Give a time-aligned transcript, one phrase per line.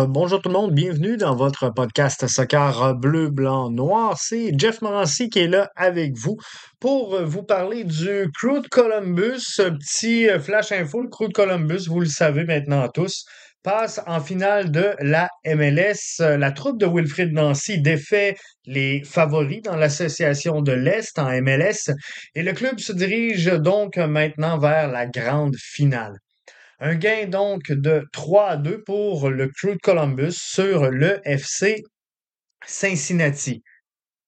[0.00, 4.16] Euh, bonjour tout le monde, bienvenue dans votre podcast Soccer Bleu, Blanc, Noir.
[4.18, 6.38] C'est Jeff Morancy qui est là avec vous
[6.78, 9.42] pour euh, vous parler du Crew de Columbus.
[9.58, 13.26] Petit euh, flash info, le Crew de Columbus, vous le savez maintenant tous,
[13.62, 16.20] passe en finale de la MLS.
[16.20, 21.90] La troupe de Wilfrid Nancy défait les favoris dans l'association de l'Est en MLS
[22.34, 26.16] et le club se dirige donc maintenant vers la grande finale.
[26.82, 31.82] Un gain donc de 3 à 2 pour le Crew de Columbus sur le FC
[32.64, 33.62] Cincinnati.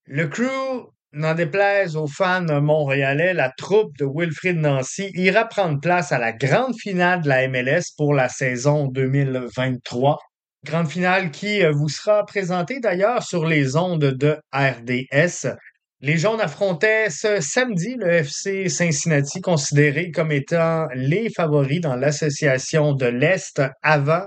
[0.04, 6.12] Le Crew, n'en déplaise aux fans montréalais, la troupe de Wilfrid Nancy ira prendre place
[6.12, 10.18] à la grande finale de la MLS pour la saison 2023.
[10.66, 15.56] Grande finale qui euh, vous sera présentée d'ailleurs sur les ondes de RDS.
[16.04, 22.92] Les Jaunes affrontaient ce samedi le FC Cincinnati, considéré comme étant les favoris dans l'association
[22.92, 24.26] de l'Est avant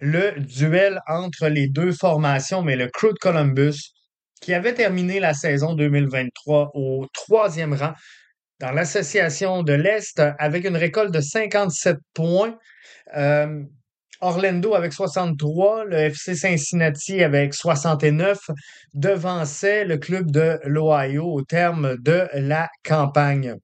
[0.00, 3.92] le duel entre les deux formations, mais le Crew de Columbus,
[4.40, 7.92] qui avait terminé la saison 2023 au troisième rang
[8.58, 12.58] dans l'association de l'Est avec une récolte de 57 points.
[13.16, 13.62] Euh,
[14.20, 18.38] Orlando avec 63, le FC Cincinnati avec 69
[18.94, 23.54] devançait le club de l'Ohio au terme de la campagne.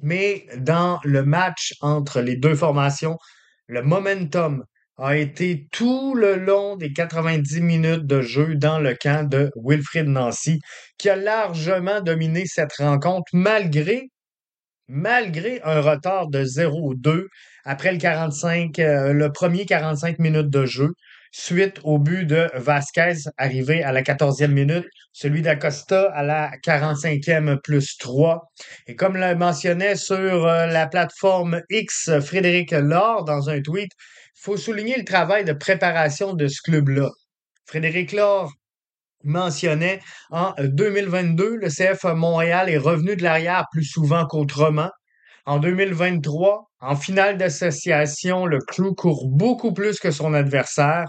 [0.00, 3.18] Mais dans le match entre les deux formations,
[3.66, 4.64] le momentum
[4.98, 10.06] a été tout le long des 90 minutes de jeu dans le camp de Wilfrid
[10.06, 10.60] Nancy,
[10.98, 14.10] qui a largement dominé cette rencontre malgré
[14.88, 17.26] malgré un retard de 0-2
[17.64, 20.92] après le 45, euh, le premier 45 minutes de jeu,
[21.32, 27.58] suite au but de Vasquez arrivé à la 14e minute, celui d'Acosta à la 45e
[27.62, 28.52] plus 3.
[28.86, 33.90] Et comme le mentionnait sur euh, la plateforme X, Frédéric Laure, dans un tweet,
[34.36, 37.08] il faut souligner le travail de préparation de ce club-là.
[37.66, 38.52] Frédéric Laure
[39.24, 44.90] mentionnait en 2022, le CF Montréal est revenu de l'arrière plus souvent qu'autrement.
[45.44, 51.06] En 2023, en finale d'association, le Crew court beaucoup plus que son adversaire.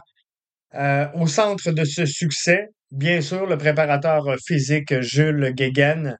[0.75, 6.18] Euh, au centre de ce succès, bien sûr, le préparateur physique Jules Guéguen,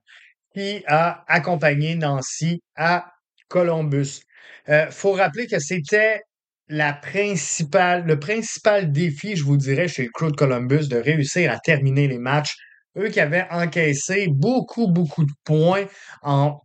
[0.54, 3.06] qui a accompagné Nancy à
[3.48, 4.20] Columbus.
[4.68, 6.20] Il euh, faut rappeler que c'était
[6.68, 12.08] le principal défi, je vous dirais, chez le Crew de Columbus, de réussir à terminer
[12.08, 12.54] les matchs.
[12.96, 15.86] Eux qui avaient encaissé beaucoup, beaucoup de points
[16.22, 16.60] en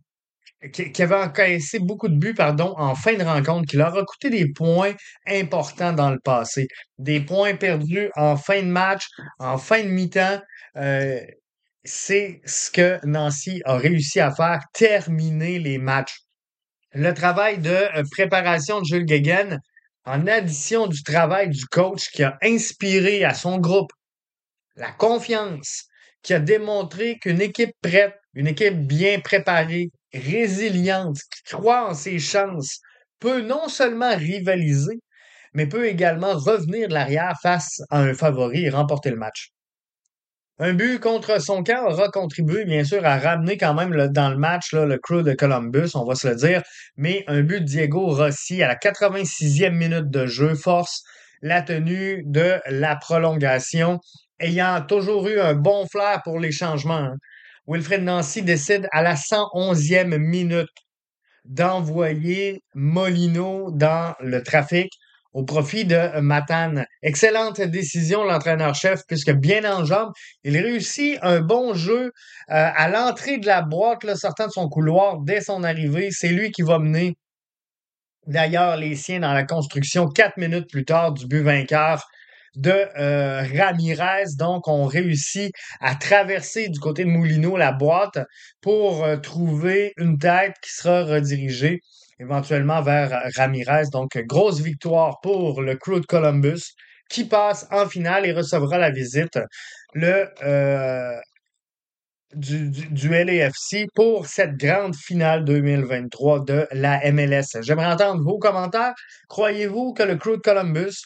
[0.72, 4.28] qui, avaient encaissé beaucoup de buts, pardon, en fin de rencontre, qui leur a coûté
[4.28, 4.92] des points
[5.26, 6.66] importants dans le passé.
[6.98, 9.06] Des points perdus en fin de match,
[9.38, 10.40] en fin de mi-temps.
[10.76, 11.20] Euh,
[11.84, 16.18] c'est ce que Nancy a réussi à faire, terminer les matchs.
[16.92, 19.60] Le travail de euh, préparation de Jules Guéguen
[20.04, 23.92] en addition du travail du coach qui a inspiré à son groupe
[24.76, 25.84] la confiance,
[26.22, 32.18] qui a démontré qu'une équipe prête, une équipe bien préparée, résiliente, qui croit en ses
[32.18, 32.80] chances,
[33.18, 35.00] peut non seulement rivaliser,
[35.52, 39.50] mais peut également revenir de l'arrière face à un favori et remporter le match.
[40.62, 44.36] Un but contre son camp aura contribué, bien sûr, à ramener quand même dans le
[44.36, 46.62] match le crew de Columbus, on va se le dire.
[46.98, 51.02] Mais un but de Diego Rossi à la 86e minute de jeu force
[51.40, 54.00] la tenue de la prolongation,
[54.38, 56.92] ayant toujours eu un bon flair pour les changements.
[56.92, 57.16] Hein.
[57.66, 60.68] Wilfred Nancy décide à la 111e minute
[61.46, 64.92] d'envoyer Molino dans le trafic
[65.32, 66.86] au profit de Matane.
[67.02, 70.10] Excellente décision, l'entraîneur-chef, puisque bien en jambe,
[70.44, 72.10] il réussit un bon jeu euh,
[72.48, 76.08] à l'entrée de la boîte, là, sortant de son couloir dès son arrivée.
[76.10, 77.14] C'est lui qui va mener
[78.26, 82.04] d'ailleurs les siens dans la construction quatre minutes plus tard du but vainqueur
[82.56, 84.34] de euh, Ramirez.
[84.36, 88.18] Donc, on réussit à traverser du côté de Moulineau la boîte
[88.60, 91.80] pour euh, trouver une tête qui sera redirigée
[92.20, 93.88] éventuellement vers Ramirez.
[93.92, 96.74] Donc, grosse victoire pour le Crew de Columbus
[97.08, 99.38] qui passe en finale et recevra la visite
[99.94, 101.18] le, euh,
[102.34, 107.60] du, du, LAFC pour cette grande finale 2023 de la MLS.
[107.62, 108.94] J'aimerais entendre vos commentaires.
[109.28, 111.02] Croyez-vous que le Crew de Columbus,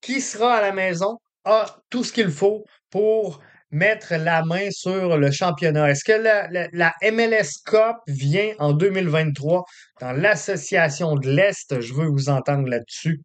[0.00, 3.40] qui sera à la maison, a tout ce qu'il faut pour
[3.70, 5.90] mettre la main sur le championnat?
[5.90, 9.64] Est-ce que la, MLS Cup vient en 2023
[10.00, 11.80] dans l'association de l'Est?
[11.80, 13.22] Je veux vous entendre là-dessus.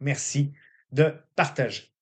[0.00, 0.52] Merci
[0.92, 1.92] de partager.